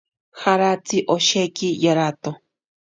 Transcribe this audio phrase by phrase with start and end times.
[0.43, 2.31] Jaratsi osheki yarato.